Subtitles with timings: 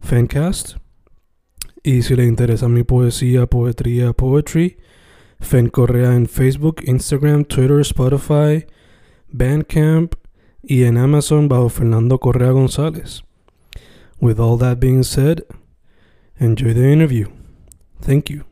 [0.00, 0.76] Fancast.
[1.82, 4.78] Y si le interesa mi poesía, poetría, poetry,
[5.40, 8.66] Fen Correa en Facebook, Instagram, Twitter, Spotify,
[9.28, 10.14] Bandcamp
[10.62, 13.22] y en Amazon bajo Fernando Correa González.
[14.20, 15.44] With all that being said,
[16.38, 17.28] enjoy the interview.
[18.00, 18.44] Thank you.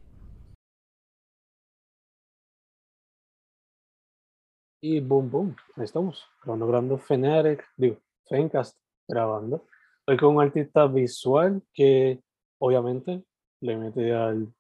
[4.80, 7.96] Y boom, boom, ahí estamos, grabando Feneric, digo,
[8.28, 9.66] Fencast, grabando.
[10.08, 12.22] Hoy con un artista visual que
[12.58, 13.24] obviamente
[13.60, 14.54] le mete al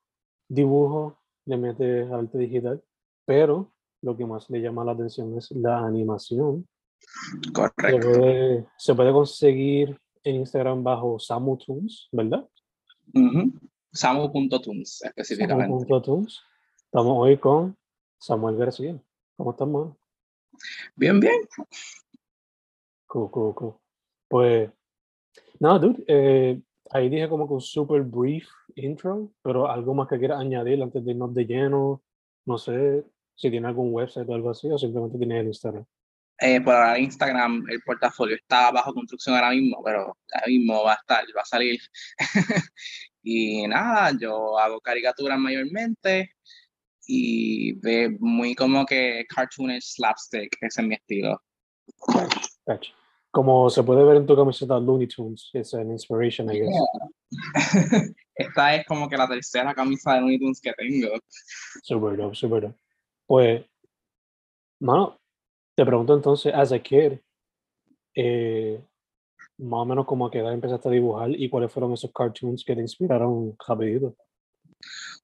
[0.48, 2.82] dibujo, le mete al arte digital,
[3.24, 6.66] pero lo que más le llama la atención es la animación.
[6.98, 8.00] Se Correcto.
[8.00, 12.48] puede, se puede conseguir en Instagram bajo Samu Toons, ¿verdad?
[13.14, 13.52] Ujú.
[13.92, 15.86] Samu.tunes específicamente.
[15.86, 16.42] Samu.toons.
[16.86, 17.76] Estamos hoy con
[18.18, 19.00] Samuel García.
[19.36, 19.96] ¿Cómo estamos?
[20.96, 21.40] Bien, bien.
[23.06, 23.74] Cool, cool, cool.
[24.28, 24.70] Pues,
[25.60, 30.18] nada, dude, eh, ahí dije como que un super brief intro, pero algo más que
[30.18, 32.02] quieras añadir antes de irnos de lleno,
[32.44, 33.04] no sé
[33.34, 35.84] si tiene algún website o algo así, o simplemente tiene el Instagram.
[36.38, 40.92] Eh, por ahora Instagram, el portafolio está bajo construcción ahora mismo, pero ahora mismo va
[40.92, 41.80] a estar, va a salir.
[43.22, 46.32] y nada, yo hago caricaturas mayormente
[47.06, 51.40] y ve muy como que cartoonish slapstick, ese es mi estilo.
[52.66, 52.92] Cacho.
[53.36, 56.74] Como se puede ver en tu camiseta Looney Tunes, es an inspiration, I guess.
[58.34, 61.18] Esta es como que la tercera camisa de Looney Tunes que tengo.
[61.82, 62.78] Super dope, super dope.
[63.26, 63.62] Pues,
[64.80, 65.20] mano,
[65.74, 67.18] te pregunto entonces, as a kid,
[68.14, 68.82] eh,
[69.58, 72.64] más o menos como a qué edad empezaste a dibujar y cuáles fueron esos cartoons
[72.64, 74.16] que te inspiraron rapidito.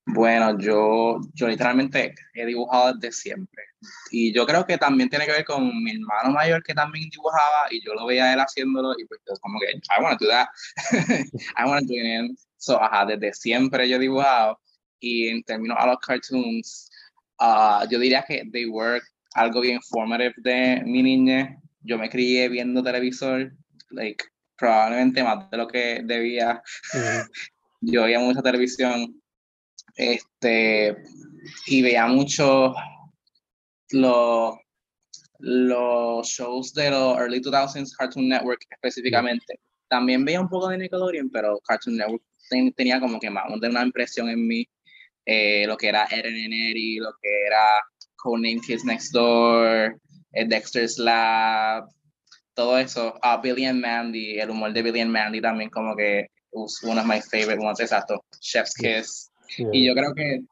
[0.04, 3.62] Bueno, yo, yo literalmente he dibujado desde siempre.
[4.10, 7.68] Y yo creo que también tiene que ver con mi hermano mayor que también dibujaba
[7.70, 10.24] y yo lo veía a él haciéndolo y pues yo como que, I want to
[10.24, 10.48] do that.
[11.56, 12.38] I want to do it.
[12.56, 14.60] So, ajá, desde siempre yo he dibujado
[15.00, 16.90] y en términos a los cartoons,
[17.38, 19.00] ah, yo diría que they were
[19.34, 21.48] algo bien formative de mi niñez.
[21.82, 23.52] Yo me crié viendo televisor,
[23.90, 24.24] like,
[24.56, 26.62] probablemente más de lo que debía.
[26.94, 27.02] Ujú.
[27.84, 29.21] Yo veía mucha televisión
[29.96, 30.96] este,
[31.66, 32.74] y veía mucho
[33.90, 34.54] los,
[35.38, 39.60] los shows de los early 2000s Cartoon Network específicamente.
[39.88, 43.68] También veía un poco de Nickelodeon, pero Cartoon Network ten- tenía como que más de
[43.68, 44.66] una impresión en mí,
[45.26, 47.64] eh, lo que era Eren and Eddie, lo que era
[48.16, 49.98] Codename Kids Next Door,
[50.32, 51.84] eh, Dexter's Lab,
[52.54, 53.14] todo eso.
[53.22, 56.98] Ah, Billy and Mandy, el humor de Billy and Mandy también como que was one
[56.98, 58.20] of my favorite ones, exacto.
[58.40, 59.30] Chef's Kiss.
[59.58, 60.42] Y yo creo que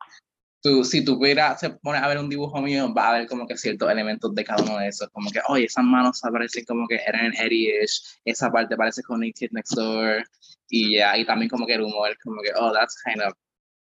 [0.62, 3.47] tú, si tú pudieras se pone a ver un dibujo mío, va a ver como
[3.47, 5.09] que ciertos elementos de cada uno de esos.
[5.11, 9.37] Como que, oye, esas manos parecen como que eran Eddie-ish, esa parte parece con Nick
[9.53, 10.25] Next Door.
[10.69, 13.34] Y ya, y también como que el humor, como que, oh, that's kind of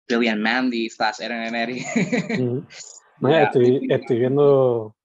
[0.08, 1.86] Billy and Mandy slash Eren and Eddie.
[3.20, 4.96] Mira, Yeah, estoy, estoy viendo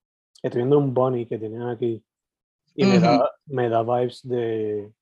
[0.42, 2.02] estoy viendo un bunny que tienen aquí
[2.74, 4.92] y me, da, me da vibes de,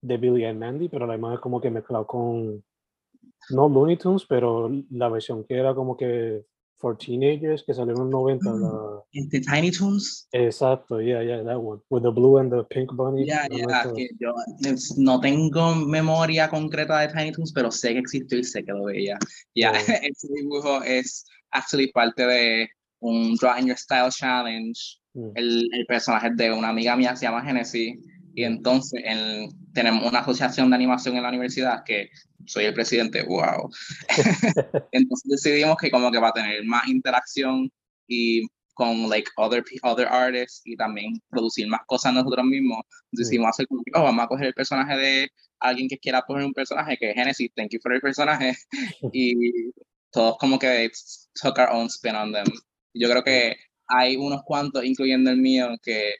[0.00, 2.64] de Billy and Mandy, pero la imagen es como que mezclado con
[3.50, 6.44] no Looney Tunes, pero la versión que era como que
[6.78, 8.50] for teenagers que salió en los 90.
[8.54, 10.28] la- Este, Tiny Toons.
[10.32, 11.80] exacto, yeah, yeah, that one.
[11.90, 13.24] With the blue and the pink bunny.
[13.24, 13.94] Ya, acuerdo.
[13.94, 14.34] que yo
[14.68, 18.72] es- no tengo memoria concreta de Tiny Toons, pero sé que existió y sé que
[18.72, 19.16] lo veía.
[19.54, 19.72] Ya, Yeah.
[20.12, 22.68] ese dibujo es actually parte de
[23.00, 24.78] un Draw in Your Style Challenge.
[25.14, 25.30] Mm.
[25.36, 27.96] El, el personaje de una amiga mía, se llama Genesis,
[28.34, 32.10] y entonces el- tenemos una asociación de animación en la universidad que
[32.46, 33.70] soy el presidente, wow.
[34.92, 37.70] entonces decidimos que como que para tener más interacción
[38.06, 42.80] y con like other other artists y también producir más cosas nosotros mismos.
[43.10, 45.28] Decidimos hacer como, oh, vamos a coger el personaje de
[45.60, 48.54] alguien que quiera coger un personaje que es Genesis, thank you for el personaje
[49.12, 49.34] y
[50.10, 50.90] todos como que
[51.40, 52.46] took our own spin on them.
[52.94, 53.56] Yo creo que
[53.88, 56.14] hay unos cuantos, incluyendo el mío, que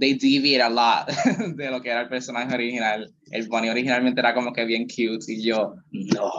[0.00, 1.06] they deviate a lot
[1.56, 3.12] de lo que era el personaje original.
[3.30, 6.32] El Bunny originalmente era como que bien cute y yo, no,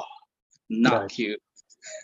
[0.68, 1.12] not Right.
[1.12, 1.44] cute.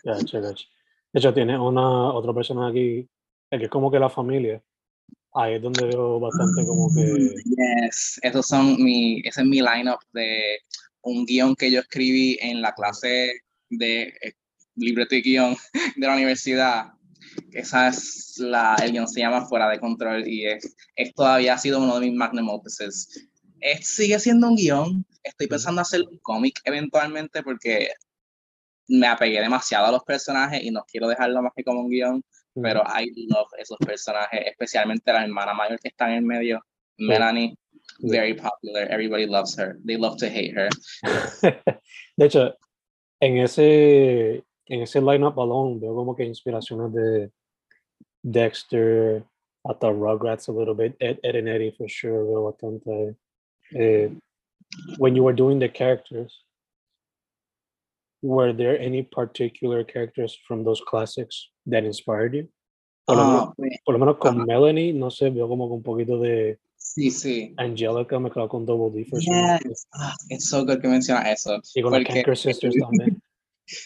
[0.04, 0.66] Gotcha, gotcha.
[1.12, 3.08] De hecho, tiene una otra persona aquí,
[3.52, 4.62] eh, que es como que la familia.
[5.34, 7.04] Ahí es donde veo bastante como que.
[7.46, 10.60] Yes, esos son mi, ese es mi lineup de
[11.02, 13.32] un guion que yo escribí en la clase
[13.70, 14.34] de eh,
[14.76, 15.56] libreto y guion
[15.96, 16.94] de la universidad.
[17.52, 21.58] Esa es la, el guion se llama Fuera de Control y es, es todavía ha
[21.58, 23.28] sido uno de mis magnum opuses.
[23.60, 27.90] Es, sigue siendo un guion, estoy pensando hacer un cómic eventualmente porque
[28.88, 32.24] me apegué demasiado a los personajes y no quiero dejarlo más que como un guion,
[32.62, 36.62] pero I love esos personajes, especialmente la hermana mayor que está en el medio,
[36.98, 37.56] Melanie,
[38.00, 40.70] very popular, everybody loves her, they love to hate her.
[42.18, 42.56] De hecho,
[43.20, 47.32] en ese, en ese lineup alone veo como que inspiraciones de
[48.24, 49.24] Dexter,
[49.64, 53.16] hasta Rugrats a little bit, Ed, Ed and Eddie for sure, veo bastante.
[53.76, 54.10] Eh,
[54.98, 56.44] when you were doing the characters,
[58.22, 62.48] were there any particular characters from those classics that inspired you?
[63.06, 64.46] Por lo, menos, Ah, por lo menos con ajá.
[64.46, 67.54] Melanie, no sé, veo como que un poquito de sí, sí.
[67.58, 69.20] Angelica mezclado con Double D for.
[69.20, 69.88] Yes.
[69.94, 71.58] Ah, it's so good que mencionas eso.
[71.76, 73.22] Y con las Canker Sisters también.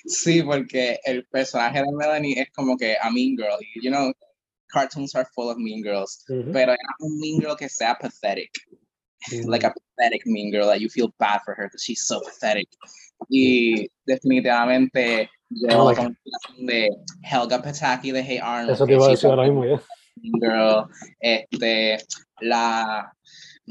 [0.05, 3.57] Sí, porque el personaje de Melanie es como que a mean girl.
[3.81, 4.13] You know,
[4.67, 6.23] cartoons are full of mean girls.
[6.29, 6.51] Ujú.
[6.53, 8.49] Pero era un mean girl que sea pathetic.
[9.31, 9.49] Mm.
[9.51, 12.67] like a pathetic mean girl that you feel bad for her because she's so pathetic.
[13.29, 16.15] Y definitivamente yo Oh, like-
[16.57, 16.89] de
[17.23, 19.79] Helga Pataki de Hey Arnold, Eso te iba a decir ahora mismo ya.
[20.15, 20.87] mean girl,
[21.19, 21.99] este,
[22.41, 23.13] la,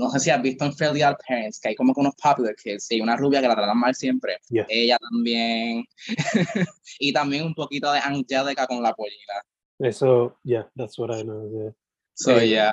[0.01, 2.55] no sé si has visto en Fairly Odd Parents, que hay como que unos popular
[2.57, 4.67] kids, y una rubia que la tratan mal siempre, Yeah.
[4.69, 5.85] ella también,
[6.99, 9.43] y también un poquito de Angelica con la pollina.
[9.79, 11.49] Eso, yeah, that's what I know.
[11.53, 11.73] yeah.
[12.15, 12.73] So, Eh, yeah,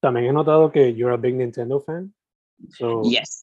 [0.00, 2.12] También he notado que you're a big Nintendo fan.
[2.78, 3.42] So, yes.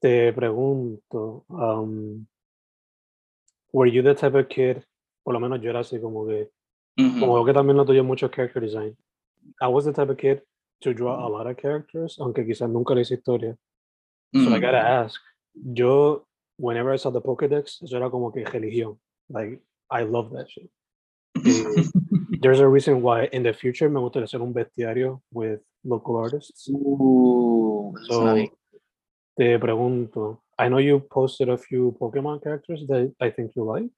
[0.00, 2.26] te pregunto, um,
[3.72, 4.82] were you the type of kid,
[5.24, 6.50] por lo menos yo era así como que,
[6.96, 8.96] como veo que también lo tuyo es mucho character design.
[9.60, 10.40] I was the type of kid
[10.84, 13.56] to draw a lot of characters, aunque quizás nunca le hice historia.
[14.34, 15.20] So I gotta ask,
[15.54, 16.26] yo,
[16.58, 18.98] whenever I saw the Pokédex, eso era como que religión.
[19.28, 19.60] Like,
[19.90, 20.70] I love that shit.
[21.46, 26.16] Eh, there's a reason why in the future me gustaría hacer un bestiario with local
[26.16, 26.68] artists.
[26.68, 28.50] Suena So, bien.
[29.36, 33.90] te pregunto, I know you posted a few Pokemon characters that I think you like,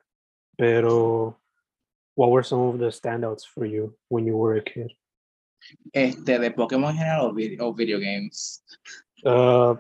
[0.59, 1.37] pero
[2.15, 4.93] what were some of the standouts for you when you were a kid?
[5.93, 8.65] Este, de Pokémon en general o video, o video games.
[9.25, 9.77] Uh,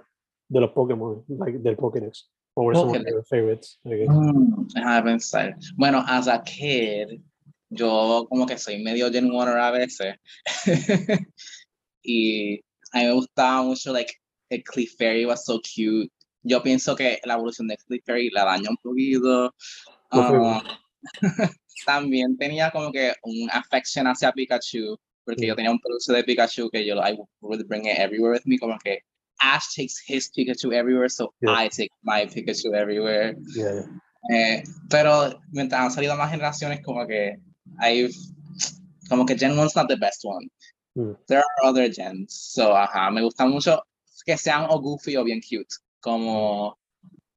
[0.48, 2.28] de los Pokemon, like del Pokédex.
[2.54, 3.78] What were some of your favorites?
[3.84, 5.56] Mm, déjame pensar.
[5.76, 7.20] Bueno, as a kid,
[7.68, 10.14] yo como que soy medio Gen Warner a veces.
[12.02, 12.60] y
[12.92, 14.14] a mí me gustaba mucho, like,
[14.48, 16.10] el Clefairy was so cute.
[16.42, 19.54] Yo pienso que la evolución de Clefairy la dañó un poquito.
[20.10, 20.62] Ah,
[21.84, 25.56] también tenía como que un affection hacia Pikachu, porque yo Mm.
[25.56, 28.78] tenía un peluche de Pikachu que yo I would bring it everywhere with me, como
[28.78, 29.00] que
[29.42, 31.52] Ash takes his Pikachu everywhere, so Yeah.
[31.64, 33.36] I take my Pikachu everywhere.
[33.54, 33.86] Yeah, yeah.
[34.32, 37.36] Eh, pero mientras han salido más generaciones, como que
[37.80, 38.08] hay,
[39.08, 40.48] como que Gen 1 is not the best one.
[40.96, 41.16] Mm.
[41.26, 42.32] There are other gens.
[42.54, 43.82] So, ajá, me gusta mucho
[44.24, 45.68] que sean o goofy o bien cute.
[46.00, 46.76] Como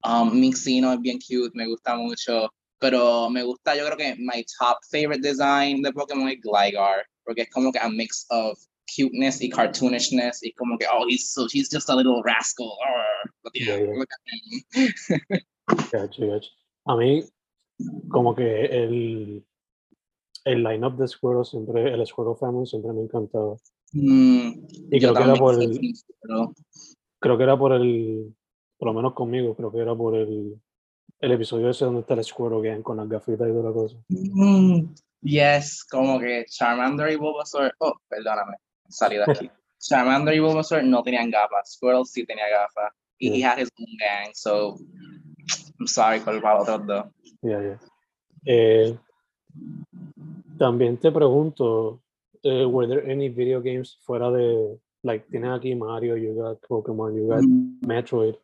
[0.05, 2.49] um, Mixino es bien cute, me gusta mucho.
[2.79, 7.43] Pero me gusta, yo creo que my top favorite design de Pokémon es Gligar, porque
[7.43, 8.57] es como que a mix of
[8.97, 12.71] cuteness y cartoonishness, y como que, oh, he's so, he's just a little rascal.
[13.43, 13.93] but yeah, Yeah, yeah.
[13.99, 15.43] look at him.
[15.91, 16.49] Gotcha, gotcha.
[16.85, 17.23] A mí,
[18.09, 19.45] como que el,
[20.45, 23.55] el line-up de Squirrel siempre, el Squirrel Family siempre me encantaba.
[23.93, 24.49] Mm,
[24.91, 25.79] Y creo que era por el-
[26.21, 26.53] pero-
[27.21, 28.33] Creo que era por el,
[28.79, 30.59] por lo menos conmigo, creo que era por el,
[31.19, 33.97] el episodio ese donde está el Squirrel Gang con las gafitas y toda la cosa.
[34.07, 38.57] Mm, yes, como que Charmander y Bulbasaur, oh, perdóname,
[38.87, 39.51] salí de aquí.
[39.79, 43.97] Charmander y Bulbasaur no tenían gafas, Squirtle sí tenía gafas, y he had his own
[43.99, 44.77] gang, so
[45.79, 47.05] I'm sorry por los otros dos.
[47.41, 47.79] Ya, ya.
[48.45, 48.97] Eh,
[50.57, 52.01] también te pregunto,
[52.43, 57.15] eh, were there any video games fuera de, like, tienes aquí Mario, you got Pokemon,
[57.15, 58.35] you got Mm, Metroid,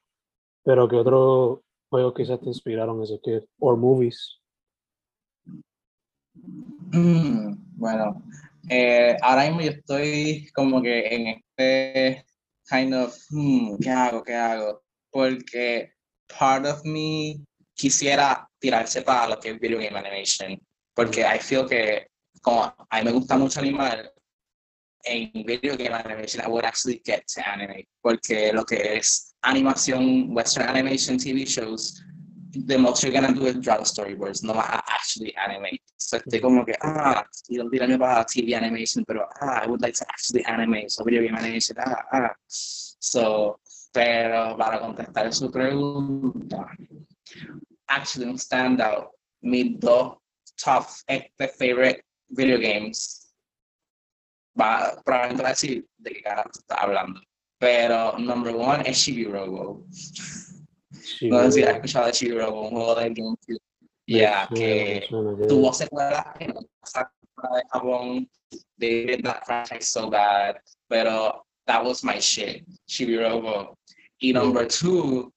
[0.64, 3.44] pero ¿qué otros juegos quizás te inspiraron as a kid?
[3.60, 4.40] Or movies?
[6.92, 8.24] Mm, bueno,
[8.70, 12.26] eh, ahora mismo yo estoy como que en este
[12.70, 14.24] kind of, hmm, ¿qué hago?
[14.24, 14.84] ¿Qué hago?
[15.12, 15.94] Porque
[16.28, 17.38] part of me
[17.74, 20.60] quisiera tirarse para lo que es video game animation,
[20.94, 22.08] porque I feel que
[22.42, 24.12] como a mí me gusta mucho animar,
[25.06, 30.36] en video game animation I would actually get to animate, porque lo que es animación,
[30.36, 32.02] western animation TV shows,
[32.56, 35.82] the most you're gonna do is draw storyboards, no actually animate.
[35.98, 39.96] So estoy como que, ah, quiero tirarme para TV animation, pero ah, I would like
[39.96, 42.36] to actually animate, so video game animation, ah, ah.
[42.48, 43.60] So,
[43.94, 46.68] pero para contestar su pregunta,
[47.88, 50.18] actually un standout, mis dos
[50.58, 53.34] top este, favorite video games,
[54.60, 57.22] va, probablemente va a decir de qué cara está hablando.
[57.58, 59.86] Pero number one es Chibi Robo.
[61.22, 63.60] No sé si has escuchado de un juego de GameCube.
[64.08, 65.08] Ya, que
[65.48, 68.30] tuvo secuelas en de Japón.
[68.78, 70.58] They did that franchise so bad.
[70.88, 73.78] Pero that was my shit, Chibi Robo.
[74.20, 75.34] Y number two,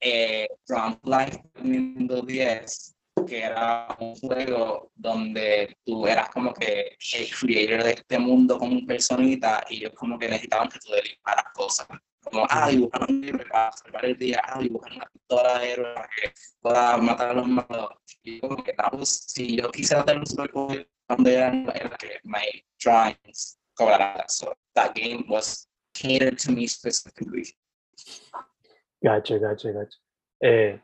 [0.00, 7.30] eh, Drum Life Nintendo 10 que era un juego donde tú eras como que el
[7.30, 11.44] creator de este mundo con un personita y ellos como que necesitaban que tú delibaras
[11.54, 11.86] cosas.
[12.24, 16.08] Como, ah, dibujar un libro para salvar el día, dibujar una pistola de héroe para
[16.08, 17.90] que pueda matar a los malos.
[18.22, 20.88] Y como que, pues, si yo quisiera tener un superpoder
[21.26, 24.28] era, que my drawings cobraran.
[24.28, 27.44] So that game was catered to me specifically.
[29.02, 29.98] Gotcha, gotcha, gotcha.
[30.42, 30.80] Eh,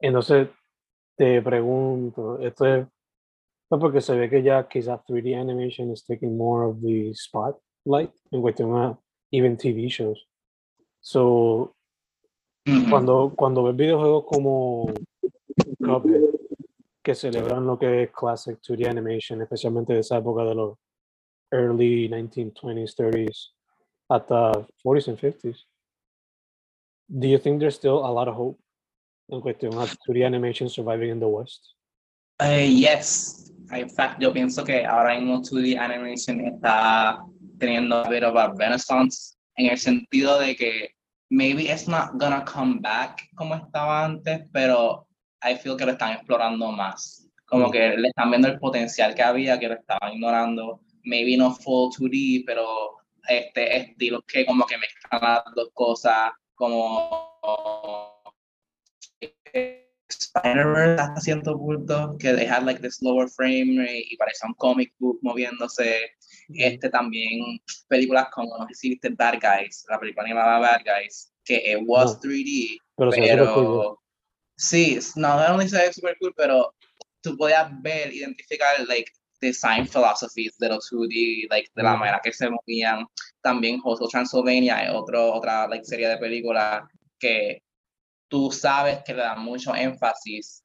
[0.00, 0.48] entonces,
[1.16, 2.86] te pregunto, esto es
[3.72, 8.12] no, porque se ve que ya quizás 3D animation is taking more of the spotlight
[8.30, 9.00] en cuestión a
[9.32, 10.24] even TV shows.
[11.00, 11.74] So,
[12.88, 14.92] cuando, cuando ves videojuegos como
[15.78, 16.22] Cuphead,
[17.02, 20.78] que celebran lo que es classic 2D animation, especialmente de esa época de los
[21.50, 23.52] early 1920s, 30s,
[24.08, 24.52] hasta
[24.84, 25.66] 40s and 50s,
[27.08, 28.58] do you think there's still a lot of hope
[29.28, 31.74] en cuestión a 3D animation surviving in the West?
[32.40, 33.50] Uh, yes.
[33.72, 37.24] In fact, yo pienso que ahora mismo 2D animation está
[37.58, 40.94] teniendo a bit of a renaissance en el sentido de que
[41.30, 45.06] maybe it's not gonna come back como estaba antes, pero
[45.42, 47.28] I feel que lo están explorando más.
[47.46, 47.70] Como mm.
[47.70, 50.80] que le están viendo el potencial que había, que lo estaban ignorando.
[51.04, 57.32] Maybe no full 2D, pero este estilo que como que mezclan las dos cosas, como
[60.08, 64.54] Spider-Man hasta cierto punto, que they had like this lower frame rate y parece un
[64.54, 66.10] comic book moviéndose.
[66.48, 71.32] Este también, películas como, no sé si viste Bad Guys, la película animada Bad Guys,
[71.44, 73.98] que was 3D, pero,
[74.56, 76.74] sí, no, no se super cool, pero
[77.22, 82.32] tú podías ver, identificar, like, design philosophies de los 2D, like, de la manera que
[82.32, 83.06] se movían.
[83.42, 86.82] También Hostel Transylvania, otro, otra, like, serie de películas
[87.18, 87.62] que
[88.28, 90.61] tú sabes que le da mucho énfasis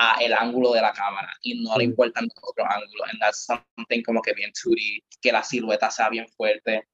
[0.00, 3.08] a el ángulo de la cámara y no le importan los otros ángulos.
[3.10, 6.88] And that's something como que bien 2D, que la silueta sea bien fuerte.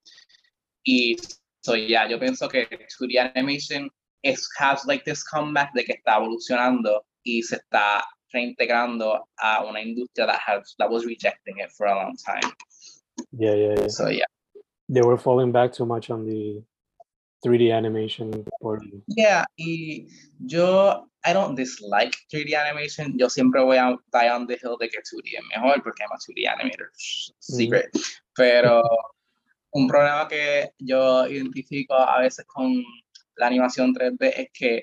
[0.84, 1.16] Y
[1.62, 3.88] so, yeah, yo pienso que 2D animation
[4.22, 9.80] es, has like this comeback de que está evolucionando y se está reintegrando a una
[9.80, 12.52] industria that has that was rejecting it for a long time.
[13.30, 13.88] Yeah, yeah, yeah.
[13.88, 14.26] So yeah.
[14.88, 16.62] They were falling back too much on the
[17.44, 18.80] 3D animation por...
[19.06, 20.08] Yeah, y
[20.44, 23.18] yo, I don't dislike 3D animation.
[23.18, 26.12] Yo siempre voy a die on the hill de que 2D es mejor porque I'm
[26.12, 26.90] a 2D animator.
[27.40, 27.90] Secret.
[28.36, 28.82] Pero
[29.72, 32.82] un problema que yo identifico a veces con
[33.36, 34.82] la animación 3D es que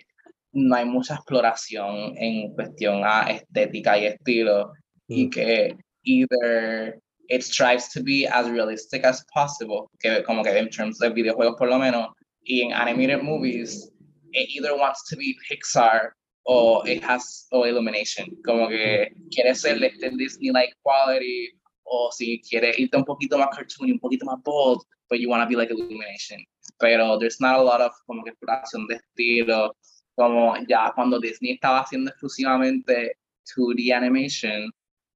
[0.51, 4.73] no hay mucha exploración en cuestión a estética y estilo
[5.07, 10.69] y que either it strives to be as realistic as possible, que como que en
[10.69, 12.09] terms de videojuegos por lo menos,
[12.45, 13.89] in animated movies,
[14.33, 16.12] it either wants to be Pixar
[16.45, 18.35] or it has or Illumination.
[18.45, 21.51] Como que quiere ser este Disney-like quality,
[21.85, 25.41] o si quiere irte un poquito más cartoon, un poquito más bold, but you want
[25.43, 26.43] to be like Illumination.
[26.79, 29.75] Pero there's not a lot of como que exploración de estilo.
[30.15, 33.17] Como ya cuando Disney estaba haciendo exclusivamente
[33.55, 34.69] 2D animation,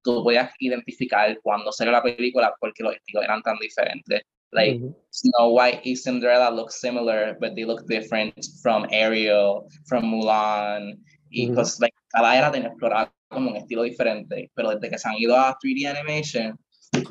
[0.04, 4.22] tú podías identificar cuando salió la película porque los estilos eran tan diferentes.
[4.54, 4.96] Like mm-hmm.
[5.12, 10.98] Snow White y Cinderella look similar, but they look different from Ariel, from Mulan.
[11.30, 15.10] Y pues, like, cada era tiene explorar como un estilo diferente, pero desde que se
[15.10, 16.58] han ido a 3D animation,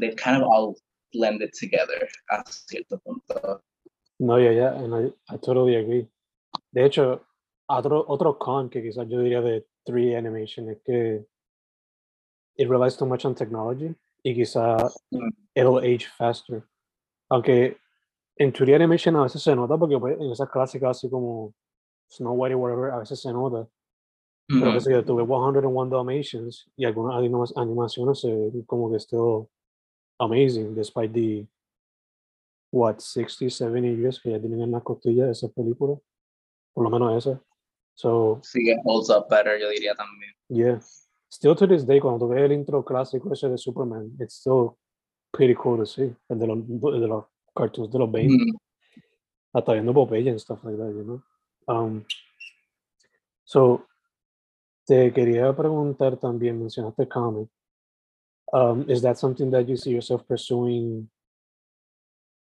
[0.01, 0.75] they've kind of all
[1.13, 3.63] blended together a cierto punto.
[4.19, 6.09] No, yeah, yeah, and I, I totally agree.
[6.73, 7.27] De hecho,
[7.69, 11.27] otro, otro con que quizás yo diría de 3D animation es que
[12.57, 14.77] it relies too much on technology y quizá
[15.11, 15.29] Mm.
[15.55, 16.63] it'll age faster.
[17.29, 17.77] Aunque
[18.39, 21.55] en 3D animation a veces se nota porque pues, en esas clásicas así como
[22.09, 23.69] Snow White y whatever, a veces se nota.
[24.49, 24.81] Pero Ujú.
[24.81, 29.49] sé yo, tuve 101 Dalmatians y algunas anima- animaciones ven como que still
[30.19, 31.47] amazing despite the
[32.71, 35.99] what 60, 70 years que ya tienen en la costilla esa película.
[36.73, 37.41] Por lo menos esa.
[37.95, 40.33] So, Sí, que holds up better, yo diría también.
[40.49, 40.81] yeah.
[41.29, 44.77] Still to this day, cuando ves el intro clásico ese de Superman, it's still
[45.33, 46.15] pretty cool to see.
[46.29, 47.25] El de los, el de los
[47.55, 48.33] cartoons de los 20.
[48.35, 48.59] Ujú.
[49.55, 51.23] hasta viendo Popeye and stuff like that, you know.
[51.67, 52.05] Um,
[53.45, 53.83] so,
[54.87, 57.49] te quería preguntar también, mencionaste comic.
[58.53, 61.11] Um, is that something that you see yourself pursuing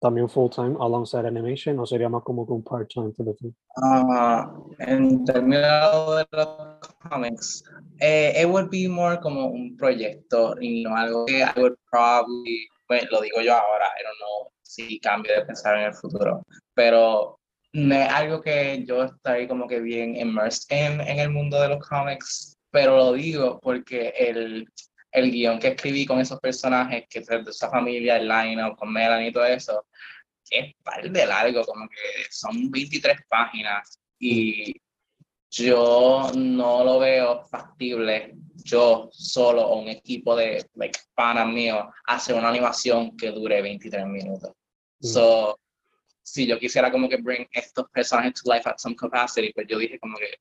[0.02, 3.54] también full time alongside animation o sería más como un part time for the thing?
[3.84, 6.80] Ah, en términos de los
[7.10, 7.64] comics,
[8.00, 12.70] eh, it would be more como un proyecto y no algo que I would probably,
[12.88, 16.44] bueno, lo digo yo ahora, I don't know si cambio de pensar en el futuro,
[16.76, 17.39] pero
[17.74, 21.70] no es algo que yo estoy como que bien immersed en, en el mundo de
[21.70, 24.68] los cómics, pero lo digo porque el,
[25.12, 28.92] el guion que escribí con esos personajes, que es de esa familia, el line con
[28.92, 29.86] Melanie y todo eso,
[30.50, 34.74] es par de largo, como que son 23 páginas y
[35.52, 42.36] yo no lo veo factible yo solo o un equipo de like, panas míos hacer
[42.36, 44.52] una animación que dure 23 minutos.
[45.00, 45.08] Mm.
[45.08, 45.60] So,
[46.32, 49.80] si yo quisiera como que bring estos personajes to life at some capacity, pues yo
[49.80, 50.38] dije como que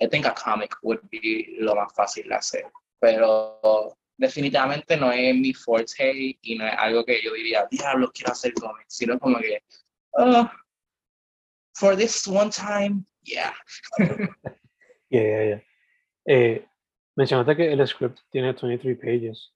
[0.00, 2.64] I think a comic would be lo más fácil de hacer.
[3.00, 8.32] Pero definitivamente no es mi forte y no es algo que yo diría, diablo, quiero
[8.32, 9.62] hacer cómics, sino como que,
[10.12, 10.48] oh,
[11.74, 13.54] for this one time, yeah.
[15.10, 15.60] Yeah, yeah, yeah.
[16.26, 16.66] Eh,
[17.14, 19.52] mencionaste que el script tiene 23 pages.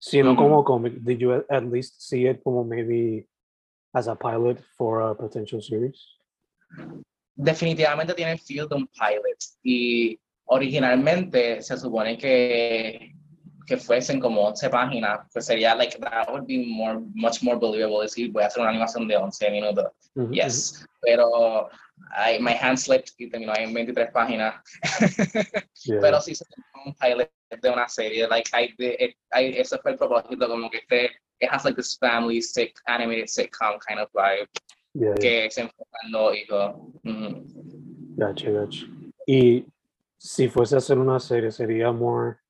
[0.00, 0.42] Si no Ujú.
[0.42, 3.26] como comic, did you at least see it como maybe
[3.94, 6.14] as a pilot for a potential series?
[7.40, 13.12] definitivamente tiene el feel de un pilot y originalmente se supone que
[13.66, 18.00] que fuesen como 11 páginas, pues sería like that would be more much more believable
[18.02, 19.92] decir voy a hacer una animación de 11 minutos.
[20.14, 21.68] Ujú, Yes, pero
[22.16, 24.54] I, my hand slipped y terminó en 23 páginas.
[25.84, 26.44] Yeah, pero sí se
[26.86, 27.30] un pilot
[27.62, 31.50] de una serie, like I, did- I, ese fue el propósito, como que este, it
[31.50, 34.46] has like this family sick, animated sitcom kind of vibe,
[34.94, 35.14] yeah, yeah.
[35.14, 36.74] que se enfoca en los hijos.
[37.04, 38.16] Ujú.
[38.16, 38.86] Gotcha, gotcha.
[39.26, 39.64] Y
[40.18, 42.40] si fuese a hacer una serie, sería more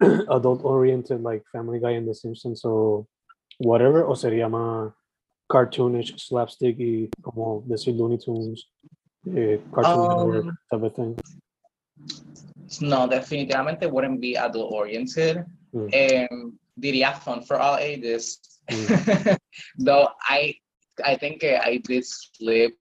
[0.30, 3.06] adult oriented, like Family Guy and The Simpsons o
[3.58, 4.92] whatever, o sería más
[5.48, 8.66] cartoonish, slapstick y como decir Looney Tunes,
[9.26, 11.16] eh, Cartoon Um, type of thing.
[12.80, 15.44] No, definitivamente wouldn't be adult oriented.
[15.74, 16.30] Mm.
[16.30, 18.40] Um, diría fun for all ages.
[19.78, 20.56] Though I,
[21.04, 22.74] I think eh, I did slip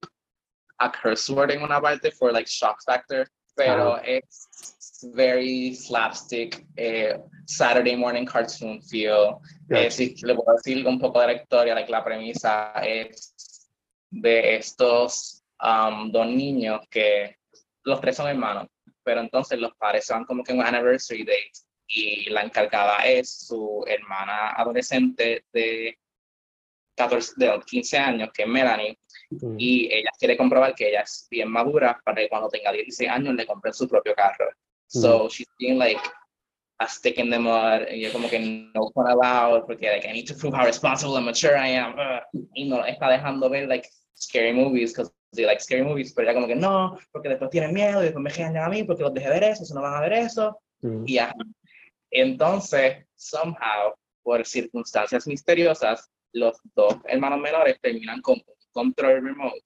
[0.79, 7.17] a curse word en una parte for like shock factor, pero it's very slapstick, eh,
[7.45, 9.41] Saturday morning cartoon feel.
[9.69, 9.91] Eh, Gotcha.
[9.91, 13.34] si le puedo decir un poco de la historia, like, la premisa es
[14.10, 17.38] de estos um, dos niños que
[17.84, 18.67] los tres son hermanos,
[19.03, 21.51] pero entonces los padres se van como que en un anniversary date
[21.88, 25.98] y la encargada es su hermana adolescente de
[26.96, 28.98] 14, de 15 años, que es Melanie,
[29.41, 29.56] Mm.
[29.58, 33.34] y ella quiere comprobar que ella es bien madura para que cuando tenga 16 años
[33.34, 34.50] le compren su propio carro.
[34.88, 36.00] So she's being like
[36.80, 40.12] a stick in the mud, y yo como que no fun allowed, porque like, I
[40.13, 41.93] need to prove how responsible and mature I am.
[41.98, 46.28] ugh, y no está dejando ver like scary movies, because they like scary movies, pero
[46.28, 49.02] ella como que no, porque después tienen miedo y después me regañan a mí porque
[49.04, 50.60] los dejé ver eso, si no van a ver eso.
[50.82, 51.06] Mm.
[51.08, 51.34] Y ajá.
[52.13, 59.62] Entonces, somehow, por circunstancias misteriosas, los dos hermanos menores terminan con un control remote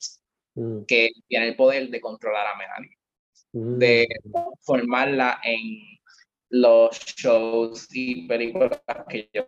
[0.56, 0.86] Mm.
[0.86, 2.98] que tiene el poder de controlar a Melanie,
[3.54, 3.78] Mm.
[3.78, 4.08] de
[4.62, 5.60] formarla en
[6.50, 9.48] los shows y películas que yo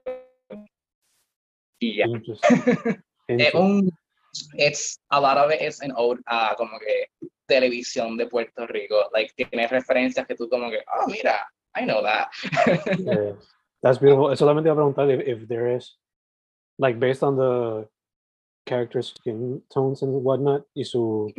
[1.80, 2.06] y ya.
[3.28, 3.90] Es un
[4.58, 7.08] it's a lot of it is an ode a como que
[7.48, 12.02] televisión de Puerto Rico, like tiene referencias que tú como que, oh mira, I know
[12.04, 12.30] that.
[13.00, 13.34] Yeah,
[13.82, 14.30] that's beautiful.
[14.36, 15.96] Solamente iba a preguntar if, if there is,
[16.78, 17.88] like, based on the
[18.66, 21.32] character skin tones and whatnot, y su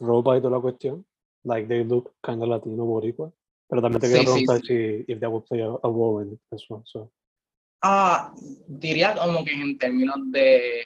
[0.00, 1.04] ropa y toda la cuestión,
[1.44, 3.32] like, they look kind of Latino boricua.
[3.68, 6.22] Pero también te Sí, quería sí, preguntar si if that would play a, a role
[6.22, 6.82] in as well.
[6.84, 7.10] So,
[7.82, 8.32] Ah,
[8.66, 10.84] diría como que en términos de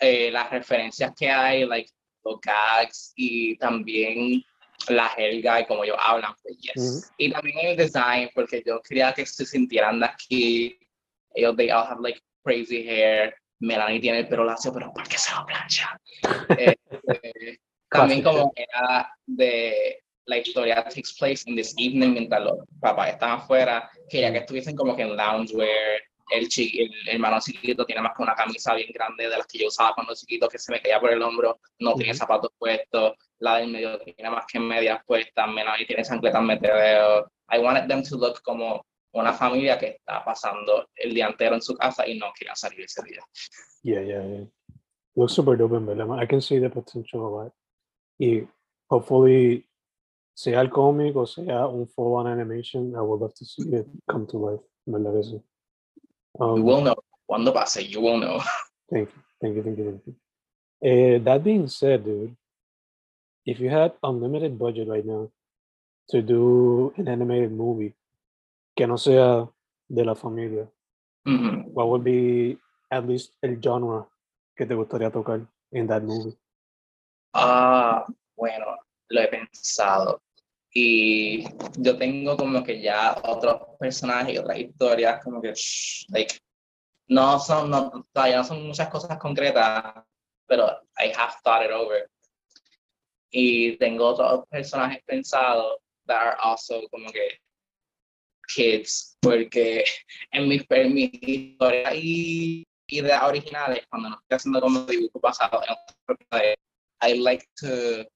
[0.00, 1.90] eh, las referencias que hay, like
[2.24, 4.42] los gags y también
[4.88, 7.12] la jerga y como ellos hablan, pues yes.
[7.18, 10.78] Y también el design, porque yo quería que se sintieran de aquí.
[11.34, 13.34] Ellos, they all have like crazy hair.
[13.60, 15.98] Melanie tiene el pelo lacio, pero ¿por qué se lo plancha?
[16.58, 23.10] Este, también como era de la historia takes place in this evening mientras los papás
[23.10, 28.16] están afuera, quería que estuviesen como que en loungewear, el, el, hermano chiquito tiene más
[28.16, 30.80] que una camisa bien grande de las que yo usaba cuando chiquito que se me
[30.80, 35.00] caía por el hombro, no tiene zapatos puestos, la del medio tiene más que medias
[35.06, 37.30] puestas, Melanie tiene chancletas meteoreo.
[37.48, 41.62] I wanted them to look como una familia que está pasando el día entero en
[41.62, 43.22] su casa y no quiere salir ese día.
[43.82, 44.46] Yeah, yeah, yeah.
[45.14, 45.88] Looks super dope in
[46.20, 47.52] I can see the potential of that.
[48.18, 48.46] Y
[48.88, 49.66] hopefully,
[50.34, 54.26] sea el cómic o sea un full-on animation, I would love to see it come
[54.26, 54.62] to life.
[54.86, 55.42] ¿Verdad?
[56.38, 56.96] Um, you will know.
[57.26, 58.40] Cuando pase, you will know.
[58.90, 60.14] Thank you, thank you, thank you, thank you.
[60.78, 62.36] Uh, that being said, dude,
[63.44, 65.28] if you had unlimited budget right now
[66.10, 67.94] to do an animated movie
[68.76, 69.48] que no sea
[69.88, 70.68] de la familia,
[71.26, 71.64] mm -hmm.
[71.74, 72.56] what would be
[72.90, 74.06] at least el genre
[74.56, 75.40] que te gustaría tocar
[75.72, 76.36] in that movie?
[77.34, 78.76] Ah, bueno,
[79.08, 80.20] lo he pensado.
[80.78, 81.42] Y
[81.78, 85.54] yo tengo como que ya otros personajes y otras historias como que,
[86.08, 86.38] like,
[87.08, 89.94] no son, no, todavía no son muchas cosas concretas,
[90.46, 90.66] pero
[90.98, 92.10] I have thought it over.
[93.30, 97.40] Y tengo otros personajes pensados that are also como que
[98.54, 99.82] kids, porque
[100.30, 105.62] en mis, en mis historias y ideas originales, cuando no estoy haciendo como dibujo pasado,
[107.00, 108.06] I like to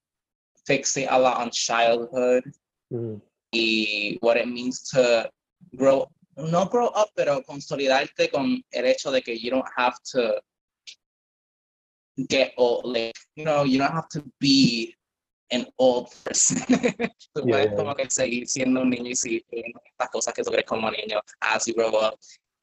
[0.66, 2.44] fixate a lot on childhood
[2.92, 3.20] mm.
[3.52, 5.30] y what it means to
[5.76, 10.40] grow, no grow up, pero consolidarte con el hecho de que you don't have to
[12.28, 14.94] get old, like, you know, you don't have to be
[15.50, 16.58] an old person.
[17.34, 19.44] tú yeah, puedes como que seguir siendo un niño y seguir
[19.84, 22.18] estas cosas que tú crees como niño as you grow up.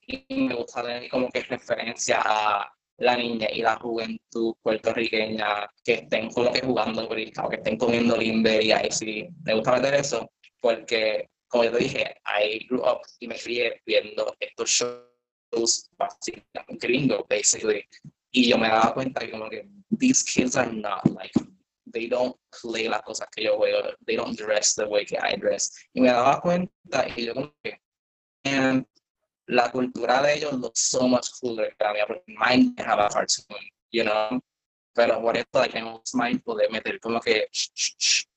[0.07, 5.93] Y me gusta tener como que referencia a la niña y la juventud puertorriqueña que
[5.93, 9.93] estén como que jugando o que estén comiendo limber y ahí sí, me gusta meter
[9.95, 15.89] eso porque, como yo te dije, I grew up y me crié viendo estos shows
[15.97, 17.83] básicamente gringos, basically,
[18.31, 21.31] y yo me daba cuenta que como que these kids are not like
[21.91, 25.37] they don't play las cosas que yo veo, they don't dress the way que I
[25.37, 25.73] dress.
[25.93, 27.79] Y me daba cuenta y yo como que,
[29.47, 33.57] la cultura de ellos looks so much cooler mí, porque mine have a cartoon,
[33.91, 34.39] you know.
[34.93, 37.47] Pero por eso, like, I'm mindful de meter como que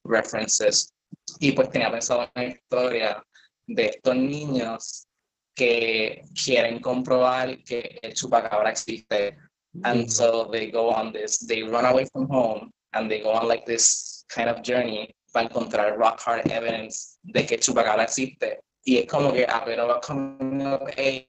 [0.04, 0.92] references.
[1.38, 3.24] Y pues tenía pensado en una historia
[3.66, 5.06] de estos niños
[5.54, 9.36] que quieren comprobar que el chupacabra existe.
[9.84, 13.48] And so they go on this, they run away from home and they go on
[13.48, 18.98] like this kind of journey para encontrar rock hard evidence de que chupacabra existe y
[18.98, 21.26] es como que a ver a coming of age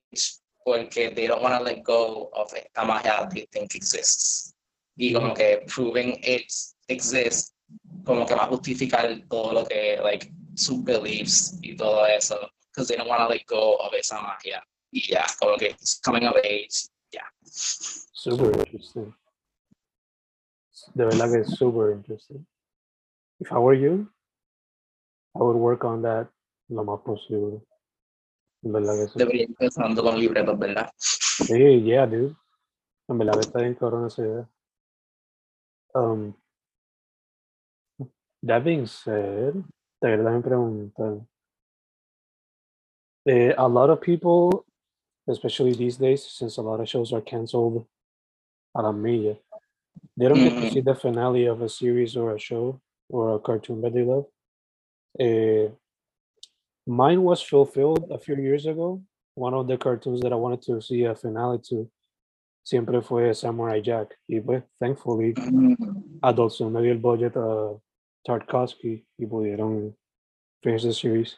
[0.64, 4.54] porque they don't want to let go of esta magia they think exists?
[4.98, 6.52] Y como que proving it
[6.88, 7.54] exists
[8.06, 12.88] como que va a justificar todo lo que like sus beliefs y todo eso because
[12.88, 14.62] they don't want to let go of esa magia.
[14.92, 17.28] Y ya como que it's coming of age yeah.
[17.44, 19.14] super interesting.
[20.96, 22.46] De verdad es super interesting.
[23.40, 24.08] If I were you
[25.36, 26.28] I would work on that
[26.72, 27.62] lo más posible.
[28.64, 29.20] ¿Verdad que sí?
[29.20, 30.92] Debería empezando con libretos, ¿verdad?
[30.98, 32.36] Sí, yeah, dude.
[33.08, 34.50] En verdad está bien cabrón esa idea.
[35.94, 36.34] Um,
[38.44, 39.54] that being said,
[40.00, 41.28] te quería también preguntar.
[43.26, 44.66] Eh, a lot of people,
[45.28, 47.86] especially these days, since a lot of shows are canceled
[48.76, 49.36] a la milla,
[50.16, 52.80] they don't get to see the finale of a series or a show
[53.10, 54.26] or a cartoon that they love.
[55.20, 55.70] Eh,
[56.88, 59.02] Mine was fulfilled a few years ago.
[59.36, 61.90] One of the cartoons that I wanted to see a finale to
[62.64, 64.16] siempre fue Samurai Jack.
[64.28, 66.20] Y pues, thankfully, mm.
[66.24, 67.76] Adult Swim me dio el budget a
[68.28, 69.96] Tarkovsky y pudieron
[70.62, 71.38] finish the series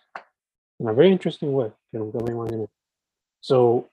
[0.79, 2.67] in a very interesting way, que nunca me imaginé.
[3.41, 3.89] So,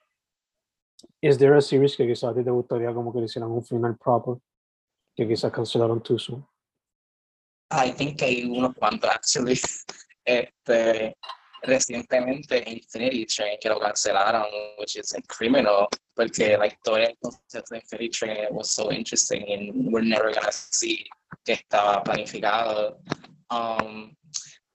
[1.23, 3.63] is there a series que quizás a ti te gustaría como que le hicieran un
[3.63, 4.37] final proper,
[5.17, 6.45] que quizás cancelaron too soon?
[7.71, 9.59] I think hay unos cuantos, actually.
[10.25, 11.17] Este,
[11.63, 14.47] recientemente Infinity Train que lo cancelaron,
[14.79, 19.93] which is criminal, porque la historia del concepto de Infinity Train was so interesting and
[19.93, 21.05] we're never gonna see
[21.45, 22.99] que estaba planificado.
[23.51, 24.15] Um,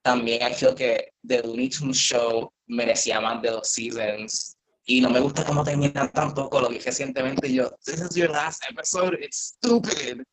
[0.04, 4.56] también I feel que The Looney Tunes Show merecía más de dos seasons
[4.88, 8.64] y no me gusta cómo termina tampoco, lo dije recientemente yo, this is your last
[8.70, 10.24] episode, it's stupid.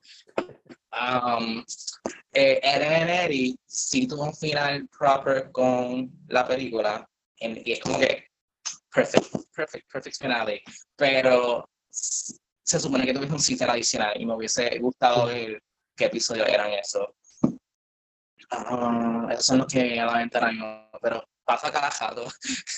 [0.92, 1.64] Um,
[2.32, 7.06] eh, Eren Eddie sí tuvo un final proper con la película,
[7.38, 8.26] en, y es como que
[8.92, 10.62] perfect, perfect, perfect finale,
[10.96, 15.62] pero se supone que tuviese un season adicional y me hubiese gustado ver
[15.96, 17.08] qué episodios eran esos.
[18.50, 20.38] Uh, esos son los que a la mente
[21.00, 22.26] pero pasa cada rato.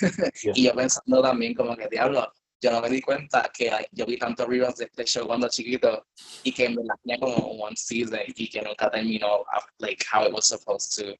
[0.54, 2.32] y yo pensando también como que, diablo,
[2.64, 6.06] yo no me di cuenta que yo vi tantos reruns de este show cuando chiquito
[6.42, 9.44] y que me la tenía como one season y que nunca terminó
[9.80, 11.14] like how it was supposed to.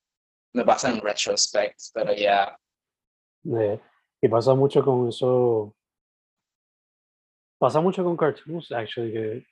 [0.55, 2.59] Me pasa en retrospect, pero ya.
[3.43, 3.79] Yeah.
[4.23, 5.75] y pasa mucho con eso.
[7.59, 9.47] Pasa mucho con cartoons, actually, que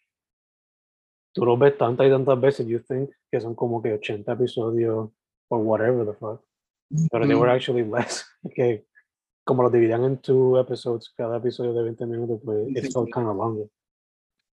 [1.35, 5.11] tú lo ves tantas y tantas veces, you think que son como que 80 episodios
[5.51, 6.43] or whatever the fuck.
[7.11, 8.25] Pero they were actually less.
[8.55, 8.87] que
[9.45, 13.29] como lo dividían en two episodes, cada episodio de 20 minutos, pues it felt kind
[13.29, 13.67] of longer.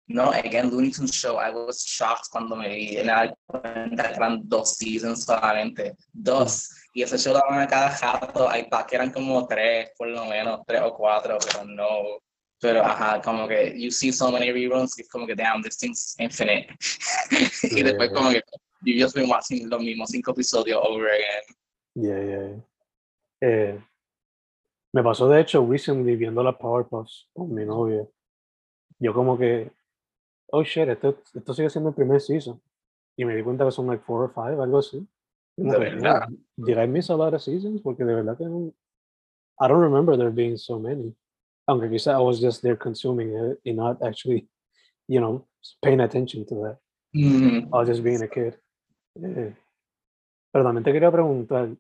[0.07, 4.43] No, again, Looney Tunes Show, I was shocked cuando me vi en la cuenta eran
[4.45, 6.71] dos seasons solamente, dos.
[6.93, 10.61] Y ese show daban a cada rato, hay que eran como tres, por lo menos,
[10.67, 12.19] tres o cuatro, pero no.
[12.61, 16.15] Pero ajá, como que you see so many reruns, it's como que damn, this thing's
[16.19, 16.69] infinite.
[17.63, 18.43] y después como que
[18.83, 21.43] you just been watching los mismos cinco episodios over again.
[21.95, 22.61] Yeah, yeah.
[23.41, 23.81] Eh,
[24.95, 28.07] me pasó de hecho recently viendo las Powerpuffs con mi novia.
[29.01, 29.73] Yo como que,
[30.53, 32.63] oh shit, esto, esto sigue siendo el primer season.
[33.17, 35.05] Y me di cuenta que son like four or five, algo así.
[35.57, 36.29] De verdad.
[36.57, 37.81] Did I miss a lot of seasons?
[37.83, 38.73] Porque de verdad que no,
[39.59, 41.13] I don't remember there being so many.
[41.67, 44.47] Aunque quizá I was just there consuming it and not actually,
[45.09, 45.45] you know,
[45.83, 46.79] paying attention to that.
[47.17, 47.67] Mm.
[47.73, 48.57] I was just being a kid.
[49.17, 49.55] Eh,
[50.53, 51.77] pero también te quería preguntar,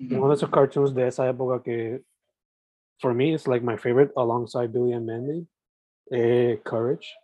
[0.00, 0.36] Mm uno de -hmm.
[0.36, 2.04] esos cartoons de esa época que
[3.00, 5.46] for me it's like my favorite alongside Billy and Mandy,
[6.12, 7.14] eh, Courage.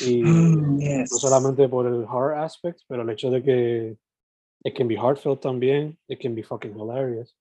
[0.00, 1.12] Y Mm, yes.
[1.12, 3.96] no solamente por el horror aspect, pero el hecho de que
[4.64, 7.34] it can be heartfelt también, it can be fucking hilarious.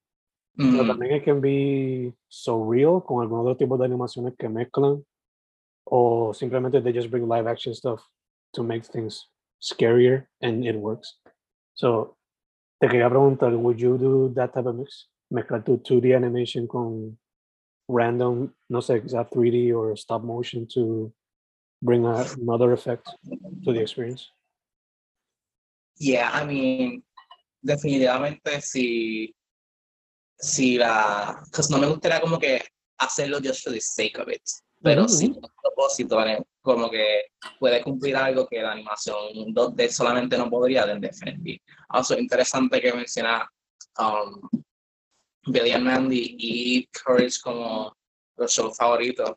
[0.55, 0.87] Pero Mm.
[0.87, 5.03] también it can be so real con algunos otros tipos de animaciones que mezclan
[5.85, 8.01] o simplemente they just bring live action stuff
[8.53, 11.19] to make things scarier and it works.
[11.73, 12.17] So,
[12.79, 15.09] te quería preguntar, would you do that type of mix?
[15.31, 17.17] Mezclar tu 2D animation con
[17.87, 21.11] random, no sé, quizá 3D or stop motion to
[21.81, 23.09] bring a, another effect
[23.63, 24.31] to the experience?
[25.99, 27.03] Yeah, I mean,
[27.61, 29.35] definitivamente si,
[30.37, 32.61] si la, pues no me gustaría como que
[32.97, 34.41] hacerlo just for the sake of it,
[34.81, 35.35] pero si ujú.
[35.35, 36.17] un propósito,
[36.61, 37.23] como que
[37.59, 41.61] puede cumplir algo que la animación 2D solamente no podría, then definitely.
[41.89, 43.49] Also, interesante que menciona
[43.99, 44.62] um,
[45.47, 47.95] Billy and Mandy y Courage como
[48.37, 49.31] los shows favoritos,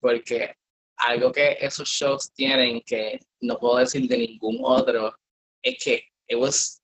[0.00, 0.54] porque
[0.96, 5.14] algo que esos shows tienen que no puedo decir de ningún otro
[5.62, 6.80] es que it was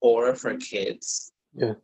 [0.00, 1.32] horror for kids.
[1.52, 1.76] Yeah.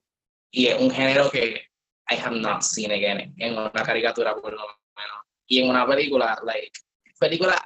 [0.53, 1.63] Y es un género que
[2.11, 4.61] I have not seen again en una caricatura por lo
[4.97, 5.19] menos.
[5.47, 6.79] Y en una película, like,
[7.19, 7.61] película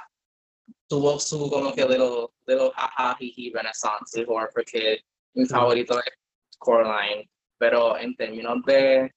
[0.88, 5.02] tuvo su como que de los de los jaja jiji renaissance horror for kids.
[5.34, 5.48] Mi Mm.
[5.48, 6.12] favorito es
[6.58, 9.12] Coraline, pero en términos de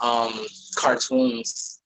[0.00, 0.32] um,
[0.80, 1.82] cartoons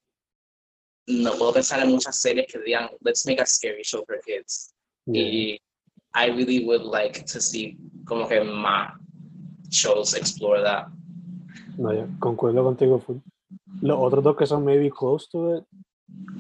[1.07, 4.73] no puedo pensar en muchas series que digan let's make a scary show for kids.
[5.07, 5.23] Yeah.
[5.25, 5.61] Y
[6.15, 8.93] I really would like to see como que más
[9.71, 10.87] shows explore that.
[11.79, 13.17] No, ya, concuerdo contigo full.
[13.81, 15.65] Los otros dos que son maybe close to it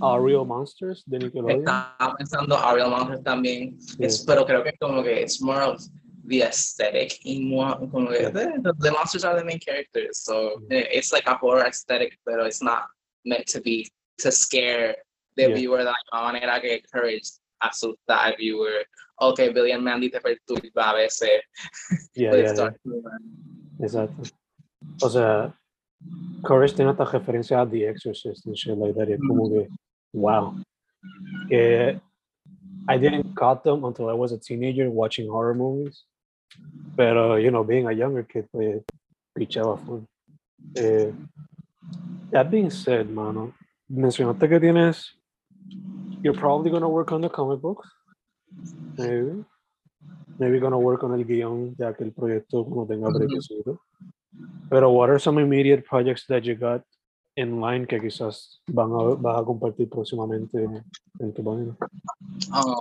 [0.00, 1.60] are Real Monsters de Nickelodeon.
[1.60, 5.82] Estaba pensando Ariel Monsters también, es- pero creo que como que it's more of
[6.26, 11.26] the aesthetic in como the, the monsters are the main characters, so eh, it's like
[11.26, 12.84] a horror aesthetic, but it's not
[13.24, 14.96] meant to be to scare
[15.36, 15.54] the Yeah.
[15.54, 17.30] viewer de la manera que Courage
[17.62, 18.84] asusta al viewer.
[19.20, 21.40] Okay, Billy and Mandy te perturba a veces.
[22.14, 22.70] Yeah, yeah, yeah.
[23.80, 24.30] Exacto.
[25.02, 25.54] O sea,
[26.44, 29.08] Courage tiene hasta referencia a The Exorcist and shit like that.
[29.08, 29.68] Y es como que,
[30.12, 30.54] wow.
[31.48, 32.00] Que
[32.88, 36.04] I didn't caught them until I was a teenager watching horror movies.
[36.96, 38.82] Pero, you know, being a younger kid, pues,
[39.36, 40.06] pichaba full.
[40.76, 41.12] Eh,
[42.30, 43.52] that being said, mano,
[43.90, 45.14] mencionaste que tienes,
[46.22, 47.88] you're probably gonna work on the comic books.
[48.96, 49.44] Maybe.
[50.38, 53.18] Maybe gonna work on el guión de el proyecto cuando tenga Ujú.
[53.18, 53.78] brequecito.
[54.70, 56.82] Pero what are some immediate projects that you got
[57.36, 60.84] in line que quizás van a, vas a compartir próximamente en,
[61.20, 61.76] en tu página?
[62.52, 62.76] Um,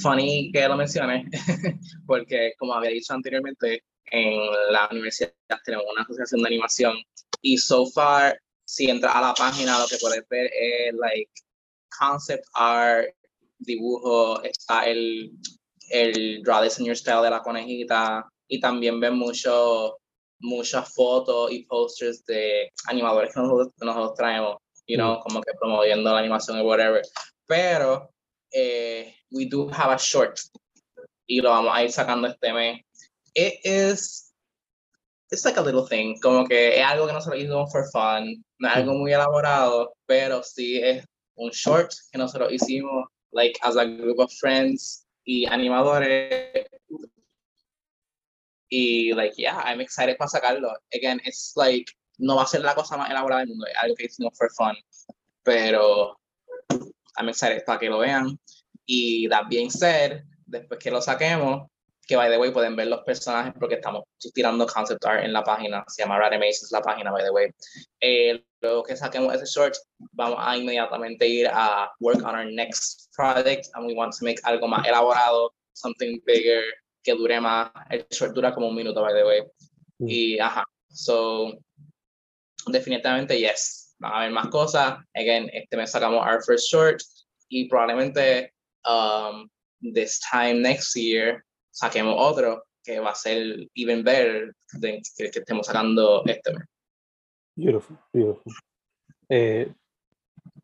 [0.00, 1.28] funny que lo mencioné,
[2.06, 5.32] porque como había dicho anteriormente, en la universidad
[5.64, 6.96] tenemos una asociación de animación
[7.40, 11.30] y so far, si entras a la página, lo que puedes ver es like
[11.98, 13.08] concept art,
[13.58, 15.32] dibujo, está el
[15.90, 19.98] el Draw Senior Style de la conejita y también ven mucho,
[20.40, 26.12] muchas fotos y posters de animadores que nosotros, nosotros traemos, you know, como que promoviendo
[26.12, 27.02] la animación y whatever.
[27.46, 28.10] Pero
[28.52, 30.38] eh, we do have a short
[31.26, 32.80] y lo vamos a ir sacando este mes.
[33.34, 34.32] It is,
[35.30, 38.68] it's like a little thing, como que es algo que nosotros hicimos for fun, no
[38.68, 41.04] es algo muy elaborado, pero sí es
[41.36, 46.66] un short que nosotros hicimos, like as a group of friends y animadores.
[48.74, 50.74] Y like, yeah, I'm excited para sacarlo.
[50.92, 51.86] Again, it's like,
[52.18, 54.50] no va a ser la cosa más elaborada del mundo, es algo que hicimos for
[54.50, 54.74] fun,
[55.44, 56.18] pero
[57.16, 58.36] I'm excited para que lo vean.
[58.84, 61.68] Y that being said, después que lo saquemos,
[62.04, 64.02] que by the way pueden ver los personajes porque estamos
[64.34, 67.50] tirando concept art en la página, se llama Radimations la página by the way.
[68.00, 69.76] Eh, luego que saquemos ese short,
[70.12, 74.40] vamos a inmediatamente ir a work on our next project and we want to make
[74.42, 76.64] algo más elaborado, something bigger,
[77.04, 77.70] que dure más.
[77.90, 79.42] El short dura como un minuto by the way.
[79.98, 80.08] Mm.
[80.08, 81.52] Y ajá, so
[82.66, 84.98] definitivamente yes, van a haber más cosas.
[85.14, 87.00] Again, este mes sacamos our first short
[87.48, 88.52] y probablemente
[88.84, 89.48] um,
[89.94, 95.38] this time next year saquemos otro que va a ser even better de que, que
[95.38, 96.64] estemos sacando este mes.
[97.56, 98.52] Beautiful, beautiful.
[99.28, 99.72] Eh,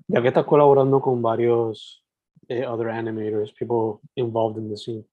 [0.08, 2.04] ya que estás colaborando con varios
[2.48, 5.04] eh, other animators, people involved in the scene,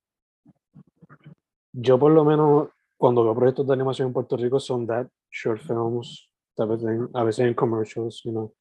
[1.80, 5.62] yo por lo menos cuando veo proyectos de animación en Puerto Rico son that short
[5.62, 8.52] films, a veces en commercials, you know,